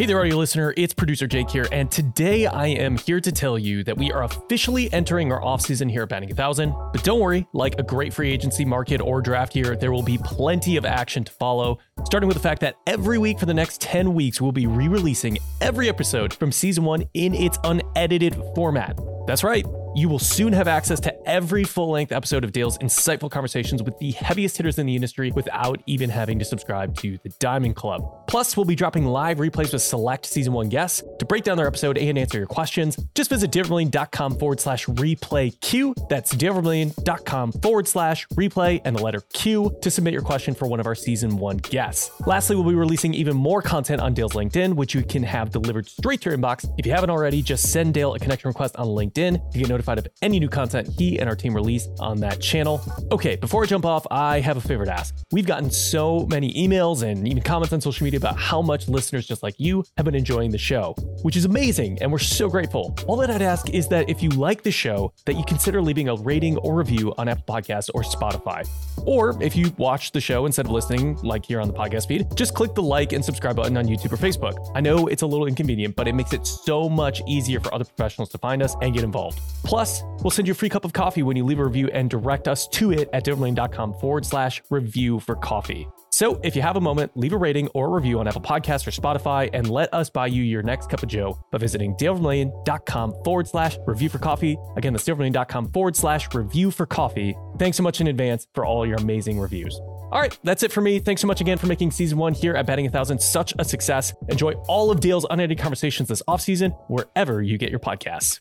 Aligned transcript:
Hey 0.00 0.06
there, 0.06 0.18
audio 0.18 0.38
listener. 0.38 0.72
It's 0.78 0.94
producer 0.94 1.26
Jake 1.26 1.50
here, 1.50 1.68
and 1.70 1.90
today 1.90 2.46
I 2.46 2.68
am 2.68 2.96
here 2.96 3.20
to 3.20 3.30
tell 3.30 3.58
you 3.58 3.84
that 3.84 3.98
we 3.98 4.10
are 4.10 4.22
officially 4.22 4.90
entering 4.94 5.30
our 5.30 5.42
offseason 5.42 5.90
here 5.90 6.04
at 6.04 6.08
Batting 6.08 6.32
a 6.32 6.34
Thousand. 6.34 6.74
But 6.90 7.04
don't 7.04 7.20
worry, 7.20 7.46
like 7.52 7.78
a 7.78 7.82
great 7.82 8.14
free 8.14 8.32
agency 8.32 8.64
market 8.64 9.02
or 9.02 9.20
draft 9.20 9.54
year, 9.54 9.76
there 9.76 9.92
will 9.92 10.02
be 10.02 10.16
plenty 10.16 10.78
of 10.78 10.86
action 10.86 11.22
to 11.24 11.32
follow. 11.32 11.80
Starting 12.06 12.28
with 12.28 12.38
the 12.38 12.42
fact 12.42 12.62
that 12.62 12.76
every 12.86 13.18
week 13.18 13.38
for 13.38 13.44
the 13.44 13.52
next 13.52 13.82
10 13.82 14.14
weeks, 14.14 14.40
we'll 14.40 14.52
be 14.52 14.66
re 14.66 14.88
releasing 14.88 15.36
every 15.60 15.90
episode 15.90 16.32
from 16.32 16.50
season 16.50 16.84
one 16.84 17.04
in 17.12 17.34
its 17.34 17.58
unedited 17.64 18.34
format. 18.54 18.98
That's 19.26 19.44
right. 19.44 19.66
You 19.92 20.08
will 20.08 20.20
soon 20.20 20.52
have 20.52 20.68
access 20.68 21.00
to 21.00 21.28
every 21.28 21.64
full 21.64 21.90
length 21.90 22.12
episode 22.12 22.44
of 22.44 22.52
Dale's 22.52 22.78
insightful 22.78 23.28
conversations 23.28 23.82
with 23.82 23.98
the 23.98 24.12
heaviest 24.12 24.56
hitters 24.56 24.78
in 24.78 24.86
the 24.86 24.94
industry 24.94 25.32
without 25.32 25.82
even 25.86 26.08
having 26.08 26.38
to 26.38 26.44
subscribe 26.44 26.96
to 26.98 27.18
the 27.24 27.30
Diamond 27.40 27.74
Club. 27.74 28.28
Plus, 28.28 28.56
we'll 28.56 28.64
be 28.64 28.76
dropping 28.76 29.04
live 29.04 29.38
replays 29.38 29.72
with 29.72 29.82
select 29.82 30.26
season 30.26 30.52
one 30.52 30.68
guests 30.68 31.02
to 31.18 31.24
break 31.24 31.42
down 31.42 31.56
their 31.56 31.66
episode 31.66 31.98
and 31.98 32.16
answer 32.16 32.38
your 32.38 32.46
questions. 32.46 32.96
Just 33.16 33.30
visit 33.30 33.50
dalevermillion.com 33.50 34.38
forward 34.38 34.60
slash 34.60 34.86
replay 34.86 35.60
Q. 35.60 35.92
That's 36.08 36.32
dalevermillion.com 36.36 37.52
forward 37.52 37.88
slash 37.88 38.28
replay 38.28 38.80
and 38.84 38.94
the 38.96 39.02
letter 39.02 39.22
Q 39.32 39.76
to 39.82 39.90
submit 39.90 40.12
your 40.12 40.22
question 40.22 40.54
for 40.54 40.68
one 40.68 40.78
of 40.78 40.86
our 40.86 40.94
season 40.94 41.36
one 41.36 41.56
guests. 41.56 42.12
Lastly, 42.28 42.54
we'll 42.54 42.68
be 42.68 42.76
releasing 42.76 43.12
even 43.12 43.36
more 43.36 43.60
content 43.60 44.00
on 44.00 44.14
Dale's 44.14 44.34
LinkedIn, 44.34 44.74
which 44.74 44.94
you 44.94 45.02
can 45.02 45.24
have 45.24 45.50
delivered 45.50 45.88
straight 45.88 46.20
to 46.20 46.30
your 46.30 46.38
inbox. 46.38 46.72
If 46.78 46.86
you 46.86 46.92
haven't 46.92 47.10
already, 47.10 47.42
just 47.42 47.72
send 47.72 47.94
Dale 47.94 48.14
a 48.14 48.20
connection 48.20 48.46
request 48.46 48.76
on 48.76 48.86
LinkedIn 48.86 49.50
to 49.50 49.58
get 49.58 49.68
notified 49.68 49.79
of 49.88 50.06
any 50.22 50.38
new 50.38 50.48
content 50.48 50.88
he 50.98 51.18
and 51.18 51.28
our 51.28 51.36
team 51.36 51.54
release 51.54 51.88
on 51.98 52.20
that 52.20 52.40
channel. 52.40 52.80
Okay, 53.12 53.36
before 53.36 53.62
I 53.62 53.66
jump 53.66 53.84
off, 53.84 54.06
I 54.10 54.40
have 54.40 54.56
a 54.56 54.60
favor 54.60 54.84
to 54.84 54.92
ask. 54.92 55.14
We've 55.32 55.46
gotten 55.46 55.70
so 55.70 56.26
many 56.30 56.52
emails 56.54 57.02
and 57.02 57.26
even 57.26 57.42
comments 57.42 57.72
on 57.72 57.80
social 57.80 58.04
media 58.04 58.18
about 58.18 58.38
how 58.38 58.62
much 58.62 58.88
listeners 58.88 59.26
just 59.26 59.42
like 59.42 59.54
you 59.58 59.84
have 59.96 60.04
been 60.04 60.14
enjoying 60.14 60.50
the 60.50 60.58
show, 60.58 60.94
which 61.22 61.36
is 61.36 61.44
amazing, 61.44 61.98
and 62.00 62.10
we're 62.10 62.18
so 62.18 62.48
grateful. 62.48 62.96
All 63.06 63.16
that 63.16 63.30
I'd 63.30 63.42
ask 63.42 63.70
is 63.70 63.88
that 63.88 64.08
if 64.08 64.22
you 64.22 64.30
like 64.30 64.62
the 64.62 64.70
show, 64.70 65.12
that 65.26 65.34
you 65.34 65.44
consider 65.44 65.82
leaving 65.82 66.08
a 66.08 66.16
rating 66.16 66.56
or 66.58 66.74
review 66.74 67.14
on 67.18 67.28
Apple 67.28 67.54
Podcasts 67.54 67.90
or 67.94 68.02
Spotify. 68.02 68.68
Or 69.06 69.40
if 69.42 69.56
you 69.56 69.72
watch 69.78 70.12
the 70.12 70.20
show 70.20 70.46
instead 70.46 70.66
of 70.66 70.72
listening, 70.72 71.16
like 71.22 71.44
here 71.44 71.60
on 71.60 71.68
the 71.68 71.74
podcast 71.74 72.08
feed, 72.08 72.26
just 72.36 72.54
click 72.54 72.74
the 72.74 72.82
like 72.82 73.12
and 73.12 73.24
subscribe 73.24 73.56
button 73.56 73.76
on 73.76 73.86
YouTube 73.86 74.12
or 74.12 74.16
Facebook. 74.16 74.70
I 74.74 74.80
know 74.80 75.06
it's 75.06 75.22
a 75.22 75.26
little 75.26 75.46
inconvenient, 75.46 75.96
but 75.96 76.06
it 76.08 76.14
makes 76.14 76.32
it 76.32 76.46
so 76.46 76.88
much 76.88 77.22
easier 77.26 77.60
for 77.60 77.72
other 77.74 77.84
professionals 77.84 78.28
to 78.30 78.38
find 78.38 78.62
us 78.62 78.76
and 78.82 78.94
get 78.94 79.04
involved. 79.04 79.40
Plus, 79.64 80.02
we'll 80.22 80.30
send 80.30 80.48
you 80.48 80.52
a 80.52 80.54
free 80.54 80.68
cup 80.68 80.84
of 80.84 80.92
coffee 80.92 81.22
when 81.22 81.36
you 81.36 81.44
leave 81.44 81.58
a 81.58 81.64
review 81.64 81.88
and 81.92 82.10
direct 82.10 82.48
us 82.48 82.68
to 82.68 82.92
it 82.92 83.08
at 83.12 83.24
dalevermillion.com 83.24 83.94
forward 83.94 84.26
slash 84.26 84.62
review 84.70 85.20
for 85.20 85.36
coffee. 85.36 85.88
So 86.20 86.38
if 86.44 86.54
you 86.54 86.60
have 86.60 86.76
a 86.76 86.82
moment, 86.82 87.16
leave 87.16 87.32
a 87.32 87.38
rating 87.38 87.68
or 87.68 87.86
a 87.86 87.88
review 87.88 88.20
on 88.20 88.28
Apple 88.28 88.42
Podcasts 88.42 88.86
or 88.86 88.90
Spotify 88.90 89.48
and 89.54 89.70
let 89.70 89.94
us 89.94 90.10
buy 90.10 90.26
you 90.26 90.42
your 90.42 90.62
next 90.62 90.90
cup 90.90 91.02
of 91.02 91.08
Joe 91.08 91.42
by 91.50 91.56
visiting 91.56 91.94
dalevermillion.com 91.94 93.24
forward 93.24 93.48
slash 93.48 93.78
review 93.86 94.10
for 94.10 94.18
coffee. 94.18 94.58
Again, 94.76 94.92
that's 94.92 95.08
dalevermillion.com 95.08 95.72
forward 95.72 95.96
slash 95.96 96.28
review 96.34 96.70
for 96.72 96.84
coffee. 96.84 97.34
Thanks 97.58 97.78
so 97.78 97.82
much 97.82 98.02
in 98.02 98.06
advance 98.06 98.46
for 98.54 98.66
all 98.66 98.86
your 98.86 98.96
amazing 98.96 99.40
reviews. 99.40 99.74
All 100.12 100.20
right, 100.20 100.38
that's 100.44 100.62
it 100.62 100.72
for 100.72 100.82
me. 100.82 100.98
Thanks 100.98 101.22
so 101.22 101.26
much 101.26 101.40
again 101.40 101.56
for 101.56 101.68
making 101.68 101.90
season 101.90 102.18
one 102.18 102.34
here 102.34 102.54
at 102.54 102.66
Batting 102.66 102.86
a 102.86 102.90
Thousand 102.90 103.22
such 103.22 103.54
a 103.58 103.64
success. 103.64 104.12
Enjoy 104.28 104.52
all 104.68 104.90
of 104.90 105.00
Dale's 105.00 105.24
unedited 105.30 105.58
conversations 105.58 106.10
this 106.10 106.20
offseason 106.28 106.76
wherever 106.88 107.40
you 107.40 107.56
get 107.56 107.70
your 107.70 107.80
podcasts. 107.80 108.40